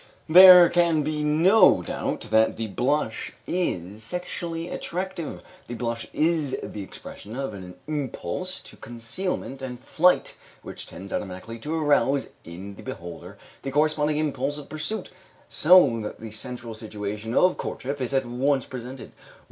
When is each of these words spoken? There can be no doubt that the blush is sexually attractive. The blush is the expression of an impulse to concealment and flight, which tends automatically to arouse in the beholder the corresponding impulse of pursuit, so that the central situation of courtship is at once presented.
There 0.27 0.67
can 0.67 1.03
be 1.03 1.23
no 1.23 1.83
doubt 1.83 2.21
that 2.31 2.57
the 2.57 2.65
blush 2.65 3.33
is 3.45 4.01
sexually 4.03 4.67
attractive. 4.67 5.43
The 5.67 5.75
blush 5.75 6.07
is 6.11 6.57
the 6.63 6.81
expression 6.81 7.35
of 7.35 7.53
an 7.53 7.75
impulse 7.85 8.63
to 8.63 8.77
concealment 8.77 9.61
and 9.61 9.79
flight, 9.79 10.37
which 10.63 10.87
tends 10.87 11.13
automatically 11.13 11.59
to 11.59 11.79
arouse 11.79 12.29
in 12.43 12.77
the 12.77 12.81
beholder 12.81 13.37
the 13.61 13.69
corresponding 13.71 14.17
impulse 14.17 14.57
of 14.57 14.69
pursuit, 14.69 15.11
so 15.49 15.99
that 15.99 16.19
the 16.19 16.31
central 16.31 16.73
situation 16.73 17.35
of 17.35 17.57
courtship 17.57 18.01
is 18.01 18.11
at 18.11 18.25
once 18.25 18.65
presented. 18.65 19.11